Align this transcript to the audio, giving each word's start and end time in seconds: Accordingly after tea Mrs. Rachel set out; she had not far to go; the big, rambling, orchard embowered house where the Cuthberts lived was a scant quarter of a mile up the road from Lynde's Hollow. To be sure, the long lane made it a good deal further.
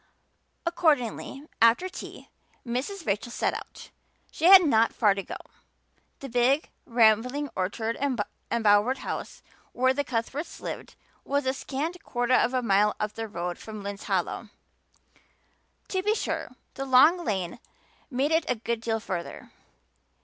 Accordingly 0.65 1.43
after 1.61 1.87
tea 1.87 2.31
Mrs. 2.65 3.05
Rachel 3.05 3.31
set 3.31 3.53
out; 3.53 3.91
she 4.31 4.45
had 4.45 4.63
not 4.65 4.93
far 4.95 5.13
to 5.13 5.21
go; 5.21 5.35
the 6.21 6.27
big, 6.27 6.71
rambling, 6.87 7.51
orchard 7.55 7.95
embowered 8.49 8.97
house 8.97 9.43
where 9.73 9.93
the 9.93 10.03
Cuthberts 10.03 10.59
lived 10.59 10.95
was 11.23 11.45
a 11.45 11.53
scant 11.53 12.01
quarter 12.03 12.33
of 12.33 12.51
a 12.55 12.63
mile 12.63 12.95
up 12.99 13.13
the 13.13 13.27
road 13.27 13.59
from 13.59 13.83
Lynde's 13.83 14.05
Hollow. 14.05 14.49
To 15.89 16.01
be 16.01 16.15
sure, 16.15 16.49
the 16.73 16.85
long 16.85 17.23
lane 17.23 17.59
made 18.09 18.31
it 18.31 18.49
a 18.49 18.55
good 18.55 18.81
deal 18.81 18.99
further. 18.99 19.51